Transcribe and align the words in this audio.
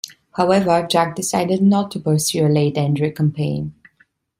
However, 0.31 0.87
Jack 0.89 1.15
decided 1.15 1.61
not 1.61 1.91
to 1.91 1.99
pursue 1.99 2.47
a 2.47 2.49
late 2.49 2.75
entry 2.75 3.11
campaign. 3.11 3.75